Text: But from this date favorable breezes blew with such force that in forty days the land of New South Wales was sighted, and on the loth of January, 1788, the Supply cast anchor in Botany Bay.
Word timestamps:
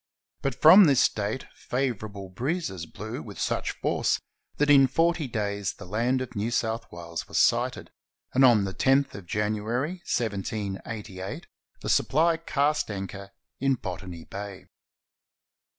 But 0.41 0.55
from 0.59 0.85
this 0.85 1.07
date 1.07 1.45
favorable 1.53 2.29
breezes 2.29 2.87
blew 2.87 3.21
with 3.21 3.37
such 3.39 3.69
force 3.83 4.19
that 4.57 4.71
in 4.71 4.87
forty 4.87 5.27
days 5.27 5.73
the 5.73 5.85
land 5.85 6.21
of 6.21 6.35
New 6.35 6.49
South 6.49 6.91
Wales 6.91 7.27
was 7.27 7.37
sighted, 7.37 7.91
and 8.33 8.43
on 8.43 8.63
the 8.63 8.75
loth 8.89 9.13
of 9.13 9.27
January, 9.27 10.01
1788, 10.11 11.45
the 11.81 11.89
Supply 11.89 12.37
cast 12.37 12.89
anchor 12.89 13.29
in 13.59 13.75
Botany 13.75 14.23
Bay. 14.25 14.65